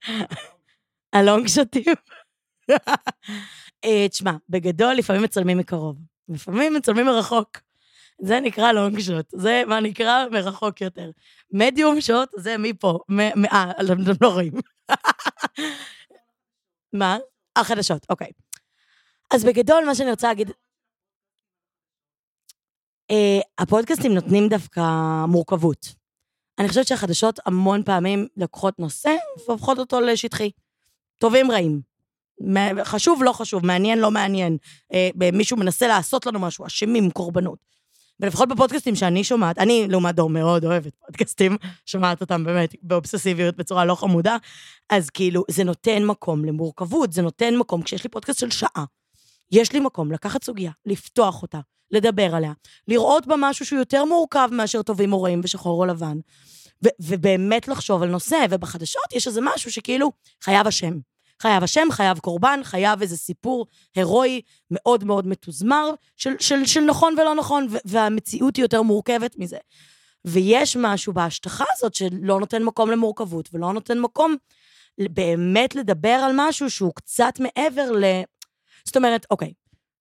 הלונג 1.14 1.46
שוטים? 1.48 1.94
אה, 3.84 4.08
תשמע, 4.08 4.32
בגדול 4.48 4.94
לפעמים 4.94 5.22
מצלמים 5.22 5.58
מקרוב, 5.58 5.96
לפעמים 6.28 6.74
מצלמים 6.74 7.06
מרחוק. 7.06 7.60
זה 8.18 8.40
נקרא 8.40 8.72
לונג 8.72 9.00
שוט, 9.00 9.26
זה 9.32 9.62
מה 9.66 9.80
נקרא 9.80 10.24
מרחוק 10.30 10.80
יותר. 10.80 11.10
מדיום 11.52 12.00
שוט 12.00 12.28
זה 12.36 12.58
מפה, 12.58 12.98
אה, 13.52 13.70
אתם 13.70 14.12
לא 14.20 14.28
רואים. 14.28 14.52
מה? 16.92 17.18
החדשות, 17.56 18.06
אוקיי. 18.10 18.30
אז 19.34 19.44
בגדול, 19.44 19.84
מה 19.84 19.94
שאני 19.94 20.10
רוצה 20.10 20.28
להגיד... 20.28 20.50
Uh, 23.12 23.42
הפודקאסטים 23.58 24.14
נותנים 24.14 24.48
דווקא 24.48 24.80
מורכבות. 25.28 26.03
אני 26.58 26.68
חושבת 26.68 26.86
שהחדשות 26.86 27.40
המון 27.46 27.82
פעמים 27.82 28.26
לקחות 28.36 28.78
נושא 28.78 29.16
והופכות 29.48 29.78
אותו 29.78 30.00
לשטחי. 30.00 30.50
טובים 31.18 31.50
רעים. 31.50 31.80
חשוב, 32.84 33.22
לא 33.22 33.32
חשוב, 33.32 33.66
מעניין, 33.66 33.98
לא 33.98 34.10
מעניין. 34.10 34.56
אה, 34.92 35.10
מישהו 35.32 35.56
מנסה 35.56 35.88
לעשות 35.88 36.26
לנו 36.26 36.38
משהו, 36.38 36.66
אשמים, 36.66 37.10
קורבנות. 37.10 37.58
ולפחות 38.20 38.48
בפודקאסטים 38.48 38.94
שאני 38.94 39.24
שומעת, 39.24 39.58
אני 39.58 39.86
לעומת 39.88 40.14
דור 40.14 40.30
מאוד 40.30 40.64
אוהבת 40.64 40.92
פודקאסטים, 41.06 41.56
שומעת 41.86 42.20
אותם 42.20 42.44
באמת 42.44 42.74
באובססיביות 42.82 43.56
בצורה 43.56 43.84
לא 43.84 43.94
חמודה, 43.94 44.36
אז 44.90 45.10
כאילו, 45.10 45.44
זה 45.50 45.64
נותן 45.64 46.04
מקום 46.04 46.44
למורכבות, 46.44 47.12
זה 47.12 47.22
נותן 47.22 47.56
מקום, 47.56 47.82
כשיש 47.82 48.04
לי 48.04 48.10
פודקאסט 48.10 48.38
של 48.38 48.50
שעה, 48.50 48.84
יש 49.50 49.72
לי 49.72 49.80
מקום 49.80 50.12
לקחת 50.12 50.44
סוגיה, 50.44 50.70
לפתוח 50.86 51.42
אותה, 51.42 51.60
לדבר 51.90 52.34
עליה, 52.34 52.52
לראות 52.88 53.26
בה 53.26 53.34
משהו 53.38 53.66
שהוא 53.66 53.78
יותר 53.78 54.04
מורכב 54.04 54.48
מאשר 54.52 54.82
טובים 54.82 55.12
או 55.12 55.22
רעים 55.22 55.40
ושחור 55.44 55.80
או 55.80 55.86
לבן, 55.86 56.18
ו- 56.84 56.88
ובאמת 57.00 57.68
לחשוב 57.68 58.02
על 58.02 58.08
נושא, 58.08 58.46
ובחדשות 58.50 59.12
יש 59.12 59.26
איזה 59.26 59.40
משהו 59.42 59.72
שכאילו 59.72 60.12
חייב 60.42 60.66
השם. 60.66 60.98
חייב 61.42 61.62
השם, 61.62 61.88
חייב 61.90 62.18
קורבן, 62.18 62.60
חייב 62.62 63.02
איזה 63.02 63.16
סיפור 63.16 63.66
הירואי 63.94 64.40
מאוד 64.70 65.04
מאוד 65.04 65.26
מתוזמר 65.26 65.90
של, 66.16 66.34
של, 66.38 66.66
של 66.66 66.80
נכון 66.80 67.14
ולא 67.18 67.34
נכון, 67.34 67.66
והמציאות 67.84 68.56
היא 68.56 68.64
יותר 68.64 68.82
מורכבת 68.82 69.38
מזה. 69.38 69.58
ויש 70.24 70.76
משהו 70.76 71.12
בהשטחה 71.12 71.64
הזאת 71.72 71.94
שלא 71.94 72.40
נותן 72.40 72.62
מקום 72.62 72.90
למורכבות, 72.90 73.48
ולא 73.52 73.72
נותן 73.72 73.98
מקום 73.98 74.36
באמת 74.98 75.74
לדבר 75.74 76.08
על 76.08 76.32
משהו 76.34 76.70
שהוא 76.70 76.92
קצת 76.94 77.34
מעבר 77.40 77.92
ל... 77.92 78.04
זאת 78.84 78.96
אומרת, 78.96 79.26
אוקיי, 79.30 79.52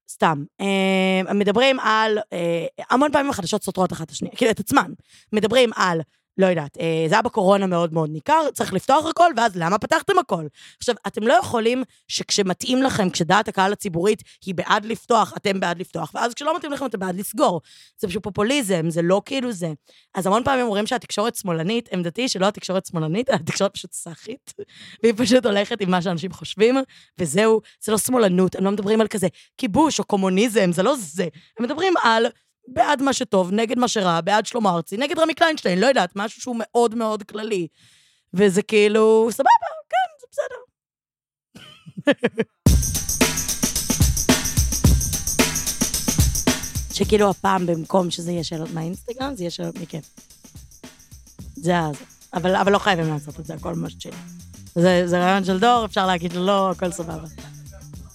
סתם, 0.10 0.44
אה, 0.62 1.34
מדברים 1.34 1.80
על, 1.80 2.18
אה, 2.34 2.66
המון 2.90 3.12
פעמים 3.12 3.30
החדשות 3.30 3.64
סותרות 3.64 3.94
אחת 3.94 4.06
את 4.06 4.12
השנייה, 4.12 4.36
כאילו 4.36 4.52
את 4.52 4.60
עצמן. 4.60 4.92
מדברים 5.34 5.70
על 5.76 6.02
לא 6.38 6.46
יודעת, 6.46 6.78
אה, 6.78 7.06
זה 7.08 7.16
היה 7.16 7.22
בקורונה 7.22 7.68
מאוד 7.68 7.94
מאוד 7.94 8.10
ניכר, 8.10 8.42
צריך 8.54 8.74
לפתוח 8.74 9.06
הכל, 9.06 9.32
ואז 9.38 9.56
למה 9.56 9.78
פתחתם 9.78 10.20
הכל? 10.20 10.48
עכשיו, 10.78 10.96
אתם 11.08 11.28
לא 11.28 11.34
יכולים 11.34 11.84
שכשמתאים 12.08 12.84
לכם, 12.84 13.10
כשדעת 13.10 13.48
הקהל 13.48 13.74
הציבורית 13.74 14.24
היא 14.46 14.56
בעד 14.56 14.86
לפתוח, 14.86 15.34
אתם 15.38 15.60
בעד 15.60 15.80
לפתוח, 15.80 16.12
ואז 16.16 16.34
כשלא 16.34 16.58
מתאים 16.58 16.72
לכם, 16.72 16.86
אתם 16.86 17.00
בעד 17.00 17.16
לסגור. 17.16 17.62
זה 17.98 18.08
פשוט 18.08 18.24
פופוליזם, 18.24 18.90
זה 18.90 19.02
לא 19.02 19.22
כאילו 19.26 19.52
זה. 19.52 19.74
אז 20.16 20.28
המון 20.28 20.44
פעמים 20.44 20.66
אומרים 20.66 20.88
שהתקשורת 20.88 21.36
שמאלנית, 21.36 21.90
עמדתי 21.94 22.30
שלא 22.30 22.48
התקשורת 22.48 22.86
שמאלנית, 22.86 23.30
התקשורת 23.30 23.74
פשוט 23.74 23.92
סאחית, 23.92 24.54
והיא 25.04 25.14
פשוט 25.18 25.46
הולכת 25.46 25.82
עם 25.82 25.92
מה 25.92 26.02
שאנשים 26.02 26.32
חושבים, 26.32 26.76
וזהו, 27.18 27.62
זה 27.84 27.92
לא 27.92 27.98
שמאלנות, 27.98 28.56
הם 28.56 28.64
לא 28.64 28.72
מדברים 28.72 29.02
על 29.02 29.08
כזה 29.08 29.28
כיבוש 29.58 30.00
או 30.00 30.04
קומוניזם, 30.04 30.72
זה 30.72 30.84
לא 30.84 30.96
זה. 30.98 31.28
הם 31.60 31.66
מדברים 31.66 31.94
על 32.04 32.26
בעד 32.68 33.02
מה 33.02 33.14
שטוב, 33.14 33.52
נגד 33.52 33.80
מה 33.80 33.88
שרע, 33.88 34.22
בעד 34.22 34.46
שלמה 34.46 34.70
ארצי, 34.70 34.98
נגד 34.98 35.20
רמי 35.20 35.34
קליינשטיין, 35.34 35.80
לא 35.80 35.86
יודעת, 35.86 36.12
משהו 36.16 36.42
שהוא 36.42 36.56
מאוד 36.60 36.96
מאוד 36.96 37.24
כללי. 37.24 37.68
וזה 38.34 38.62
כאילו, 38.62 39.28
סבבה, 39.32 39.50
כן, 39.90 40.10
זה 40.20 40.28
בסדר. 40.32 40.56
שכאילו 46.94 47.30
הפעם 47.30 47.66
במקום 47.66 48.12
שזה 48.12 48.32
יהיה 48.32 48.44
שאלות 48.44 48.70
מהאינסטגרם, 48.74 49.36
זה 49.36 49.44
יהיה 49.44 49.52
שאלות 49.52 49.76
מכם. 49.76 50.00
זה 51.56 51.78
ה... 51.78 51.90
אבל, 52.34 52.56
אבל 52.56 52.72
לא 52.72 52.78
חייבים 52.78 53.10
לעשות 53.10 53.40
את 53.40 53.46
זה, 53.46 53.54
הכל 53.54 53.76
ממש 53.76 53.96
צ'יל. 53.96 54.14
זה, 54.76 55.04
זה 55.06 55.20
רעיון 55.20 55.46
של 55.46 55.60
דור, 55.60 55.86
אפשר 55.86 56.08
להגיד 56.08 56.34
לא, 56.34 56.72
הכל 56.72 56.92
סבבה. 56.92 57.28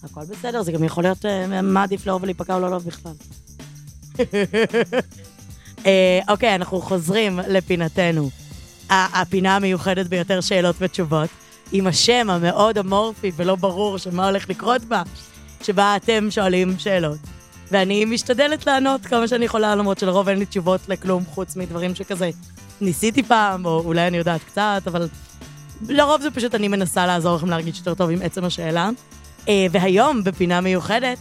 הכל 0.03 0.21
בסדר, 0.25 0.63
זה 0.63 0.73
גם 0.73 0.85
יכול 0.85 1.05
להיות 1.05 1.25
מה 1.63 1.83
עדיף 1.83 2.07
לאהוב 2.07 2.23
ולהיפגע 2.23 2.55
או 2.55 2.61
לא 2.61 2.71
לאהוב 2.71 2.85
בכלל. 2.85 3.13
אה, 5.87 6.21
אוקיי, 6.29 6.55
אנחנו 6.55 6.81
חוזרים 6.81 7.41
לפינתנו. 7.49 8.31
הפינה 8.91 9.57
המיוחדת 9.57 10.07
ביותר, 10.07 10.41
שאלות 10.41 10.77
ותשובות. 10.79 11.29
עם 11.73 11.87
השם 11.87 12.31
המאוד 12.31 12.79
אמורפי 12.79 13.33
ולא 13.37 13.57
ברור 13.57 13.99
של 13.99 14.11
מה 14.11 14.27
הולך 14.27 14.51
לקרות 14.51 14.85
בה, 14.85 15.03
שבה 15.63 15.97
אתם 15.97 16.31
שואלים 16.31 16.79
שאלות. 16.79 17.19
ואני 17.71 18.05
משתדלת 18.05 18.67
לענות 18.67 19.07
כמה 19.07 19.29
שאני 19.29 19.45
יכולה, 19.45 19.75
למרות 19.75 19.99
שלרוב 19.99 20.29
אין 20.29 20.39
לי 20.39 20.47
תשובות 20.47 20.89
לכלום 20.89 21.25
חוץ 21.25 21.57
מדברים 21.57 21.95
שכזה 21.95 22.31
ניסיתי 22.81 23.23
פעם, 23.23 23.67
או 23.67 23.83
אולי 23.85 24.07
אני 24.07 24.17
יודעת 24.17 24.41
קצת, 24.45 24.83
אבל 24.87 25.09
לרוב 25.89 26.21
זה 26.21 26.31
פשוט 26.31 26.55
אני 26.55 26.69
מנסה 26.69 27.07
לעזור 27.07 27.37
לכם 27.37 27.51
להרגיש 27.51 27.79
יותר 27.79 27.95
טוב 27.95 28.11
עם 28.11 28.19
עצם 28.23 28.45
השאלה. 28.45 28.91
אה, 29.49 29.67
והיום, 29.71 30.25
בפינה 30.25 30.61
מיוחדת, 30.61 31.19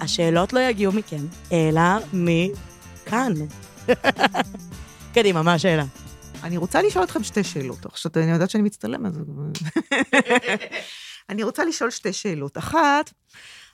השאלות 0.00 0.52
לא 0.52 0.60
יגיעו 0.60 0.92
מכם, 0.92 1.26
אלא 1.52 1.82
מכאן. 2.12 3.32
קדימה, 5.14 5.42
מה 5.42 5.54
השאלה? 5.54 5.84
אני 6.42 6.56
רוצה 6.56 6.82
לשאול 6.82 7.04
אתכם 7.04 7.22
שתי 7.22 7.44
שאלות. 7.44 7.86
עכשיו, 7.86 8.12
אני 8.16 8.30
יודעת 8.30 8.50
שאני 8.50 8.62
מצטלם, 8.62 9.06
אז... 9.06 9.18
אני 11.30 11.42
רוצה 11.42 11.64
לשאול 11.64 11.90
שתי 11.90 12.12
שאלות. 12.12 12.58
אחת, 12.58 13.12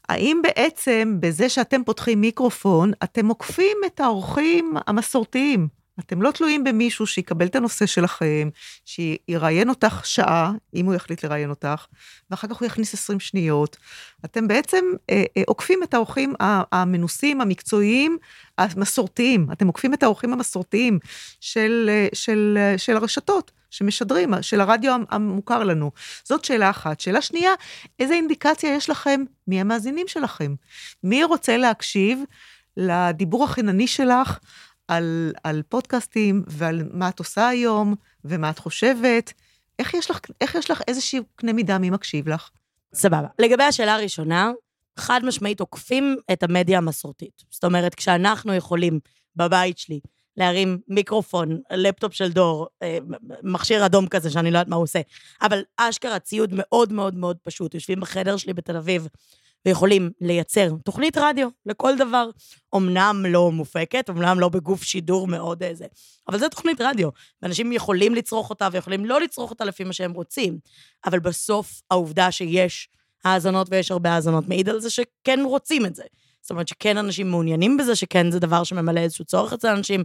האם 0.09 0.41
בעצם 0.43 1.17
בזה 1.21 1.49
שאתם 1.49 1.85
פותחים 1.85 2.21
מיקרופון, 2.21 2.93
אתם 3.05 3.29
עוקפים 3.29 3.77
את 3.87 4.01
האורחים 4.01 4.75
המסורתיים? 4.87 5.69
אתם 6.01 6.23
לא 6.23 6.31
תלויים 6.31 6.65
במישהו 6.65 7.07
שיקבל 7.07 7.47
את 7.47 7.57
הנושא 7.57 7.87
שלכם, 7.87 8.49
שיראיין 8.85 9.69
אותך 9.69 10.01
שעה, 10.05 10.53
אם 10.75 10.87
הוא 10.87 10.95
יחליט 10.95 11.25
לראיין 11.25 11.51
אותך, 11.51 11.87
ואחר 12.31 12.49
כך 12.49 12.57
הוא 12.57 12.67
יכניס 12.67 12.95
20 12.95 13.21
שניות. 13.21 13.77
אתם 14.25 14.49
בעצם 14.49 14.85
אה, 15.11 15.25
אה, 15.37 15.43
עוקפים 15.47 15.83
את 15.83 15.95
האורחים 15.95 16.35
המנוסים, 16.73 17.41
המקצועיים, 17.41 18.19
המסורתיים. 18.59 19.47
אתם 19.53 19.67
עוקפים 19.67 19.95
את 19.95 20.03
האורחים 20.03 20.33
המסורתיים 20.33 20.99
של, 21.41 21.91
אה, 21.93 22.07
של, 22.13 22.59
אה, 22.61 22.79
של 22.79 22.97
הרשתות. 22.97 23.51
שמשדרים, 23.71 24.35
של 24.43 24.61
הרדיו 24.61 24.97
המוכר 25.11 25.65
לנו. 25.65 25.91
זאת 26.25 26.45
שאלה 26.45 26.71
אחת. 26.71 27.01
שאלה 27.01 27.23
שנייה, 27.23 27.51
איזה 27.99 28.15
אינדיקציה 28.15 28.75
יש 28.75 28.91
לכם 28.91 29.25
מי 29.47 29.61
המאזינים 29.61 30.09
שלכם? 30.09 30.55
מי 31.05 31.25
רוצה 31.25 31.57
להקשיב 31.57 32.23
לדיבור 32.77 33.45
החינני 33.45 33.87
שלך 33.87 34.39
על, 34.89 35.33
על 35.45 35.63
פודקאסטים 35.69 36.45
ועל 36.47 36.83
מה 36.93 37.09
את 37.09 37.19
עושה 37.19 37.49
היום 37.49 37.95
ומה 38.25 38.51
את 38.51 38.59
חושבת? 38.59 39.33
איך 39.79 39.95
יש 39.95 40.11
לך, 40.11 40.19
איך 40.41 40.55
יש 40.55 40.71
לך 40.71 40.83
איזשהו 40.89 41.25
קנה 41.37 41.53
מידה 41.53 41.79
מי 41.79 41.91
מקשיב 41.91 42.29
לך? 42.29 42.51
סבבה. 42.95 43.29
לגבי 43.39 43.63
השאלה 43.63 43.95
הראשונה, 43.95 44.51
חד 44.99 45.21
משמעית 45.25 45.61
עוקפים 45.61 46.17
את 46.33 46.43
המדיה 46.43 46.79
המסורתית. 46.79 47.45
זאת 47.51 47.65
אומרת, 47.65 47.95
כשאנחנו 47.95 48.55
יכולים 48.55 49.01
בבית 49.37 49.79
שלי 49.79 50.01
להרים 50.37 50.79
מיקרופון, 50.89 51.61
לפטופ 51.71 52.15
של 52.15 52.33
דור, 52.33 52.67
אה, 52.83 52.99
מכשיר 53.43 53.87
אדום 53.87 54.09
כזה 54.09 54.31
שאני 54.31 54.51
לא 54.51 54.59
יודעת 54.59 54.69
מה 54.69 54.77
הוא 54.77 54.83
עושה, 54.83 55.01
אבל 55.43 55.63
אשכרה 55.77 56.19
ציוד 56.19 56.51
מאוד 56.53 56.93
מאוד 56.93 57.15
מאוד 57.15 57.37
פשוט. 57.43 57.75
יושבים 57.75 58.01
בחדר 58.01 58.37
שלי 58.37 58.55
בתל 58.55 58.77
אביב 58.77 59.09
ויכולים 59.67 60.11
לייצר 60.21 60.69
תוכנית 60.85 61.19
רדיו 61.19 61.49
לכל 61.67 61.97
דבר. 61.99 62.31
אמנם 62.77 63.25
לא 63.29 63.53
מופקת, 63.53 64.11
אמנם 64.11 64.41
לא 64.41 64.49
בגוף 64.49 64.83
שידור 64.83 65.27
מאוד 65.27 65.63
איזה, 65.63 65.87
אבל 66.29 66.39
זו 66.39 66.49
תוכנית 66.49 66.81
רדיו, 66.81 67.09
ואנשים 67.43 67.73
יכולים 67.73 68.15
לצרוך 68.15 68.51
אותה 68.51 68.69
ויכולים 68.73 69.05
לא 69.05 69.21
לצרוך 69.21 69.51
אותה 69.51 69.65
לפי 69.65 69.85
מה 69.85 69.93
שהם 69.93 70.13
רוצים. 70.13 70.59
אבל 71.07 71.19
בסוף 71.19 71.81
העובדה 71.91 72.33
שיש 72.33 72.89
האזנות 73.25 73.67
ויש 73.71 73.91
הרבה 73.91 74.13
האזנות 74.13 74.49
מעיד 74.49 74.69
על 74.69 74.81
זה 74.81 74.91
שכן 74.91 75.41
רוצים 75.45 75.87
את 75.87 75.95
זה. 75.95 76.05
זאת 76.41 76.51
אומרת 76.51 76.69
שכן 76.69 76.97
אנשים 76.97 77.31
מעוניינים 77.31 77.77
בזה, 77.77 77.97
שכן 77.97 78.31
זה 78.31 78.39
דבר 78.39 78.65
שממלא 78.65 79.01
איזשהו 79.01 79.25
צורך 79.25 79.53
אצל 79.53 79.69
אנשים. 79.69 80.05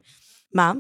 מה? 0.54 0.74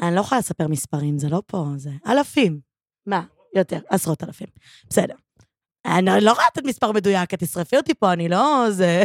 אני 0.00 0.14
לא 0.14 0.20
יכולה 0.20 0.38
לספר 0.38 0.68
מספרים, 0.68 1.18
זה 1.18 1.28
לא 1.28 1.42
פה, 1.46 1.66
זה 1.76 1.90
אלפים. 2.06 2.60
מה? 3.06 3.22
יותר, 3.56 3.78
עשרות 3.88 4.24
אלפים. 4.24 4.46
בסדר. 4.90 5.14
אני 5.96 6.24
לא 6.24 6.30
יכולה 6.30 6.46
לתת 6.52 6.64
מספר 6.64 6.92
מדויק, 6.92 7.34
את 7.34 7.38
תשרפי 7.38 7.76
אותי 7.76 7.94
פה, 7.94 8.12
אני 8.12 8.28
לא... 8.28 8.66
זה... 8.70 9.04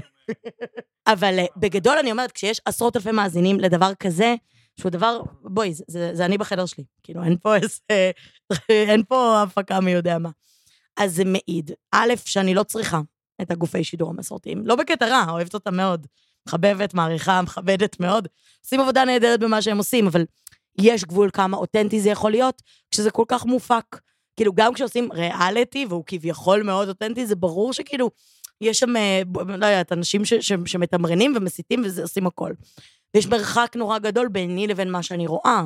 אבל 1.08 1.40
אה, 1.40 1.46
בגדול 1.58 1.98
אני 1.98 2.12
אומרת, 2.12 2.32
כשיש 2.32 2.62
עשרות 2.66 2.96
אלפי 2.96 3.12
מאזינים 3.12 3.60
לדבר 3.60 3.94
כזה, 4.00 4.36
שהוא 4.80 4.90
דבר, 4.90 5.22
בואי, 5.42 5.74
זה, 5.74 5.84
זה, 5.88 6.10
זה 6.14 6.26
אני 6.26 6.38
בחדר 6.38 6.66
שלי. 6.66 6.84
כאילו, 7.04 7.24
אין 7.24 7.38
פה 7.42 7.56
איזה... 7.56 8.12
אין 8.90 9.04
פה 9.08 9.42
הפקה 9.42 9.80
מי 9.80 9.92
יודע 9.92 10.18
מה. 10.18 10.30
אז 10.98 11.16
זה 11.16 11.24
מעיד, 11.26 11.72
א', 11.92 12.14
שאני 12.26 12.54
לא 12.54 12.64
צריכה 12.64 13.02
את 13.42 13.52
הגופי 13.52 13.84
שידור 13.84 14.10
המסורתיים. 14.10 14.68
לא 14.68 14.76
בקטע 14.76 15.08
רע, 15.08 15.26
אוהבת 15.30 15.54
אותם 15.54 15.78
מאוד. 15.78 16.08
מחבבת, 16.48 16.94
מעריכה, 16.94 17.42
מכבדת 17.42 18.00
מאוד. 18.00 18.28
עושים 18.64 18.80
עבודה 18.80 19.06
נהדרת 19.06 19.40
במה 19.40 19.62
שהם 19.62 19.78
עושים, 19.78 20.08
אבל 20.08 20.26
יש 20.80 21.04
גבול 21.06 21.30
כמה 21.34 21.58
אותנטי 21.58 22.00
זה 22.00 22.10
יכול 22.10 22.32
להיות, 22.32 22.62
כשזה 22.92 23.12
כל 23.12 23.26
כך 23.28 23.46
מופק. 23.46 24.00
כאילו, 24.36 24.54
גם 24.56 24.74
כשעושים 24.74 25.12
ריאליטי, 25.12 25.86
והוא 25.90 26.04
כביכול 26.08 26.64
מאוד 26.64 26.88
אותנטי, 26.88 27.26
זה 27.26 27.36
ברור 27.36 27.74
שכאילו, 27.74 28.10
יש 28.62 28.80
שם, 28.80 28.96
אה, 28.96 29.22
לא 29.48 29.66
יודעת, 29.66 29.92
אנשים 29.92 30.26
ש- 30.26 30.34
ש- 30.34 30.54
שמתמרנים 30.66 31.34
ומסיתים 31.36 31.84
ועושים 31.96 32.28
הכל. 32.28 32.52
ויש 33.14 33.28
מרחק 33.28 33.74
נורא 33.76 34.00
גדול 34.00 34.28
ביני 34.28 34.68
לבין 34.68 34.92
מה 34.92 35.04
שאני 35.04 35.28
רואה. 35.28 35.64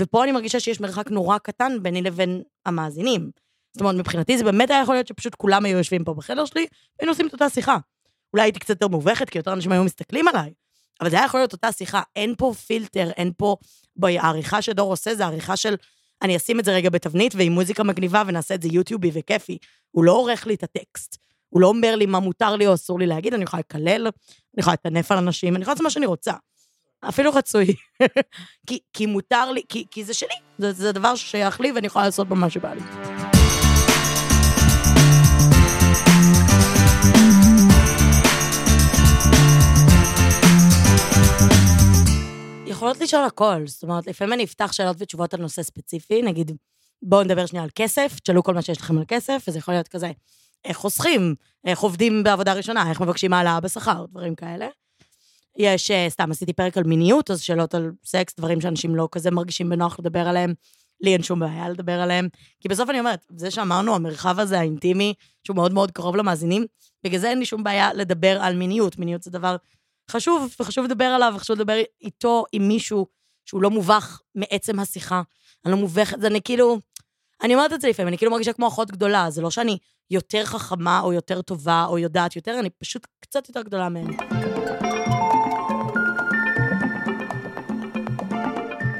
ופה 0.00 0.24
אני 0.24 0.32
מרגישה 0.32 0.60
שיש 0.60 0.80
מרחק 0.80 1.10
נורא 1.10 1.38
קטן 1.38 1.82
ביני 1.82 2.02
לבין 2.02 2.42
המאזינים. 2.66 3.30
זאת 3.72 3.80
אומרת, 3.80 3.94
מבחינתי 3.94 4.38
זה 4.38 4.44
באמת 4.44 4.70
היה 4.70 4.82
יכול 4.82 4.94
להיות 4.94 5.06
שפשוט 5.06 5.34
כולם 5.34 5.64
היו 5.64 5.78
יושבים 5.78 6.04
פה 6.04 6.14
בחדר 6.14 6.44
שלי, 6.44 6.66
והיינו 6.98 7.12
עושים 7.12 7.26
את 7.26 7.32
אותה 7.32 7.48
שיחה. 7.48 7.76
אולי 8.32 8.42
הייתי 8.42 8.58
קצת 8.58 8.70
יותר 8.70 8.88
מובכת, 8.88 9.30
כי 9.30 9.38
יותר 9.38 9.52
אנשים 9.52 9.72
היו 9.72 9.84
מסתכלים 9.84 10.28
עליי, 10.28 10.52
אבל 11.00 11.10
זה 11.10 11.16
היה 11.16 11.24
יכול 11.26 11.40
להיות 11.40 11.52
אותה 11.52 11.72
שיחה. 11.72 12.02
אין 12.16 12.34
פה 12.38 12.52
פילטר, 12.66 13.10
אין 13.10 13.32
פה... 13.36 13.56
העריכה 14.02 14.62
שדור 14.62 14.90
עושה 14.90 15.14
זה 15.14 15.26
עריכה 15.26 15.56
של... 15.56 15.74
אני 16.22 16.36
אשים 16.36 16.60
את 16.60 16.64
זה 16.64 16.72
רגע 16.72 16.90
בתבנית 16.90 17.34
ועם 17.34 17.52
מוזיקה 17.52 17.82
מגניבה 17.82 18.22
ונעשה 18.26 18.54
את 18.54 18.62
זה 18.62 18.68
יוטיובי 18.72 19.10
וכיפי. 19.14 19.58
הוא 19.90 20.04
לא 20.04 20.12
עורך 20.12 20.46
לי 20.46 20.54
את 20.54 20.62
הטקסט. 20.62 21.16
הוא 21.48 21.60
לא 21.60 21.66
אומר 21.66 21.96
לי 21.96 22.06
מה 22.06 22.20
מותר 22.20 22.56
לי 22.56 22.66
או 22.66 22.74
אסור 22.74 22.98
לי 22.98 23.06
להגיד, 23.06 23.34
אני 23.34 23.44
יכולה 23.44 23.60
לקלל, 23.60 24.06
אני 24.06 24.60
יכולה 24.60 24.74
לטנף 24.74 25.12
על 25.12 25.18
אנשים, 25.18 25.56
אני 25.56 25.62
יכולה 25.62 25.72
לעשות 25.72 25.84
מה 25.84 25.90
שאני 25.90 26.06
רוצה. 26.06 26.32
אפילו 27.08 27.30
רצוי. 27.30 27.74
כי, 28.66 28.78
כי 28.92 29.06
מותר 29.06 29.52
לי, 29.52 29.62
כי, 29.68 29.84
כי 29.90 30.04
זה 30.04 30.14
שלי, 30.14 30.34
זה, 30.58 30.72
זה 30.72 30.92
דבר 30.92 31.14
ששייך 31.14 31.60
לי 31.60 31.72
ואני 31.72 31.86
יכולה 31.86 32.04
לעשות 32.04 32.28
בו 32.28 32.34
מה 32.34 32.50
שבא 32.50 32.74
לי. 32.74 33.39
יכולות 42.80 43.00
לשאול 43.00 43.24
הכל, 43.24 43.66
זאת 43.66 43.82
אומרת, 43.82 44.06
לפעמים 44.06 44.32
אני 44.32 44.44
אפתח 44.44 44.72
שאלות 44.72 44.96
ותשובות 44.98 45.34
על 45.34 45.40
נושא 45.40 45.62
ספציפי, 45.62 46.22
נגיד, 46.22 46.56
בואו 47.02 47.22
נדבר 47.22 47.46
שנייה 47.46 47.64
על 47.64 47.70
כסף, 47.74 48.20
תשאלו 48.22 48.42
כל 48.42 48.54
מה 48.54 48.62
שיש 48.62 48.80
לכם 48.80 48.98
על 48.98 49.04
כסף, 49.08 49.44
וזה 49.48 49.58
יכול 49.58 49.74
להיות 49.74 49.88
כזה, 49.88 50.10
איך 50.64 50.76
חוסכים, 50.76 51.34
איך 51.64 51.80
עובדים 51.80 52.22
בעבודה 52.22 52.52
ראשונה, 52.52 52.90
איך 52.90 53.00
מבקשים 53.00 53.32
העלאה 53.32 53.60
בשכר, 53.60 54.04
דברים 54.10 54.34
כאלה. 54.34 54.68
יש, 55.56 55.90
אה, 55.90 56.06
סתם 56.08 56.30
עשיתי 56.30 56.52
פרק 56.52 56.78
על 56.78 56.84
מיניות, 56.84 57.30
אז 57.30 57.40
שאלות 57.40 57.74
על 57.74 57.90
סקס, 58.04 58.34
דברים 58.38 58.60
שאנשים 58.60 58.94
לא 58.94 59.08
כזה 59.12 59.30
מרגישים 59.30 59.68
בנוח 59.68 59.98
לדבר 59.98 60.28
עליהם, 60.28 60.54
לי 61.00 61.12
אין 61.12 61.22
שום 61.22 61.40
בעיה 61.40 61.68
לדבר 61.68 62.00
עליהם. 62.00 62.28
כי 62.60 62.68
בסוף 62.68 62.90
אני 62.90 62.98
אומרת, 62.98 63.26
זה 63.36 63.50
שאמרנו, 63.50 63.94
המרחב 63.94 64.40
הזה, 64.40 64.58
האינטימי, 64.58 65.14
שהוא 65.44 65.56
מאוד 65.56 65.72
מאוד 65.72 65.90
קרוב 65.90 66.16
למאזינים, 66.16 66.66
בגלל 67.04 67.20
זה 67.20 67.30
אין 67.30 67.38
לי 67.38 67.44
שום 67.44 67.64
בעיה 67.64 67.92
לדבר 67.92 68.38
על 68.42 68.56
מיניות. 68.56 68.98
מיניות 68.98 69.22
זה 69.22 69.30
דבר 69.30 69.56
חשוב, 70.10 70.54
וחשוב 70.60 70.84
לדבר 70.84 71.04
עליו, 71.04 71.32
וחשוב 71.36 71.56
לדבר 71.56 71.82
איתו 72.02 72.44
עם 72.52 72.68
מישהו 72.68 73.06
שהוא 73.44 73.62
לא 73.62 73.70
מובך 73.70 74.20
מעצם 74.34 74.80
השיחה. 74.80 75.22
אני 75.64 75.72
לא 75.72 75.78
מובכת, 75.78 76.24
אני 76.24 76.42
כאילו... 76.42 76.78
אני 77.42 77.54
אומרת 77.54 77.72
את 77.72 77.80
זה 77.80 77.88
לפעמים, 77.88 78.08
אני 78.08 78.18
כאילו 78.18 78.32
מרגישה 78.32 78.52
כמו 78.52 78.68
אחות 78.68 78.90
גדולה, 78.90 79.30
זה 79.30 79.42
לא 79.42 79.50
שאני 79.50 79.78
יותר 80.10 80.44
חכמה 80.44 81.00
או 81.00 81.12
יותר 81.12 81.42
טובה 81.42 81.84
או 81.88 81.98
יודעת 81.98 82.36
יותר, 82.36 82.60
אני 82.60 82.70
פשוט 82.70 83.06
קצת 83.20 83.48
יותר 83.48 83.62
גדולה 83.62 83.88
מהם. 83.88 84.16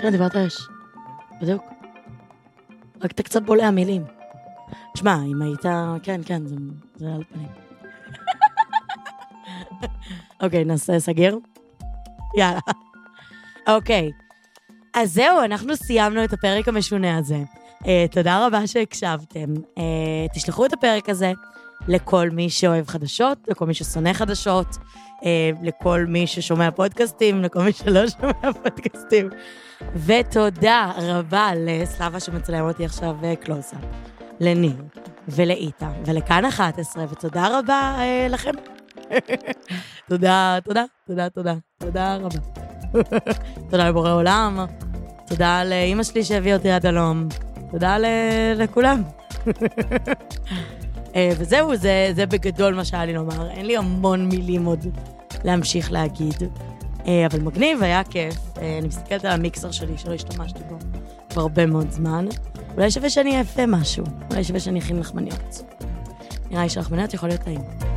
כן, 0.02 0.10
דיברת 0.10 0.36
אש. 0.36 0.56
בדיוק. 1.40 1.62
רק 3.00 3.10
אתה 3.10 3.22
קצת 3.22 3.42
בולע 3.42 3.70
מילים. 3.70 4.04
תשמע, 4.94 5.16
אם 5.26 5.42
היית... 5.42 5.62
כן, 6.02 6.20
כן, 6.24 6.46
זה, 6.46 6.56
זה 6.96 7.06
על 7.14 7.24
פנים. 7.24 7.48
אוקיי, 10.42 10.64
נעשה 10.64 11.00
סגיר? 11.00 11.38
יאללה. 12.36 12.60
אוקיי. 13.68 14.10
אז 14.94 15.12
זהו, 15.12 15.40
אנחנו 15.44 15.76
סיימנו 15.76 16.24
את 16.24 16.32
הפרק 16.32 16.68
המשונה 16.68 17.18
הזה. 17.18 17.38
Uh, 17.82 17.86
תודה 18.10 18.46
רבה 18.46 18.66
שהקשבתם. 18.66 19.54
Uh, 19.54 20.34
תשלחו 20.34 20.66
את 20.66 20.72
הפרק 20.72 21.08
הזה 21.08 21.32
לכל 21.88 22.30
מי 22.30 22.50
שאוהב 22.50 22.86
חדשות, 22.86 23.38
לכל 23.48 23.66
מי 23.66 23.74
ששונא 23.74 24.12
חדשות, 24.12 24.66
uh, 24.74 25.22
לכל 25.62 26.04
מי 26.08 26.26
ששומע 26.26 26.70
פודקאסטים, 26.70 27.42
לכל 27.42 27.62
מי 27.62 27.72
שלא 27.72 28.08
שומע 28.08 28.52
פודקאסטים. 28.62 29.28
ותודה 29.96 30.92
רבה 30.96 31.50
לסלאבה 31.56 32.20
שמצלם 32.20 32.64
אותי 32.68 32.84
עכשיו 32.84 33.16
קלוזאפ, 33.40 33.84
לניר 34.40 34.76
ולאיתה 35.28 35.90
ולכאן 36.06 36.44
11, 36.44 37.04
ותודה 37.10 37.58
רבה 37.58 37.96
uh, 37.98 38.32
לכם. 38.32 38.79
תודה, 40.08 40.58
תודה, 40.64 40.84
תודה, 41.06 41.28
תודה, 41.28 41.54
תודה 41.78 42.16
רבה. 42.16 42.38
תודה 43.70 43.88
לבורא 43.88 44.12
עולם, 44.12 44.66
תודה 45.26 45.64
לאימא 45.64 46.02
שלי 46.02 46.24
שהביאה 46.24 46.56
אותי 46.56 46.70
עד 46.70 46.86
הלום, 46.86 47.28
תודה 47.70 47.96
לכולם. 48.56 49.02
אה, 51.16 51.30
וזהו, 51.38 51.76
זה, 51.76 52.10
זה 52.14 52.26
בגדול 52.26 52.74
מה 52.74 52.84
שהיה 52.84 53.04
לי 53.04 53.12
לומר. 53.12 53.50
אין 53.50 53.66
לי 53.66 53.76
המון 53.76 54.28
מילים 54.28 54.64
עוד 54.64 54.86
להמשיך 55.44 55.92
להגיד. 55.92 56.42
אה, 57.06 57.26
אבל 57.26 57.40
מגניב, 57.40 57.82
היה 57.82 58.04
כיף. 58.04 58.34
אה, 58.58 58.78
אני 58.78 58.88
מסתכלת 58.88 59.24
על 59.24 59.32
המיקסר 59.32 59.70
שלי, 59.70 59.98
שלא 59.98 60.14
השתמשתי 60.14 60.60
בו 60.68 60.76
כבר 61.30 61.42
הרבה 61.42 61.66
מאוד 61.66 61.90
זמן. 61.90 62.26
אולי 62.74 62.90
שווה 62.90 63.10
שאני 63.10 63.38
אעפה 63.38 63.66
משהו. 63.66 64.04
אולי 64.30 64.44
שווה 64.44 64.60
שאני 64.60 64.78
אכין 64.78 64.98
לחמניות. 64.98 65.62
נראה 66.50 66.62
לי 66.62 66.68
שלחמניות 66.68 67.14
יכול 67.14 67.28
להיות 67.28 67.40
טעים. 67.42 67.89